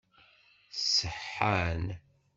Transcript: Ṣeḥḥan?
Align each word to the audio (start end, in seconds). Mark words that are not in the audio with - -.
Ṣeḥḥan? 0.95 1.83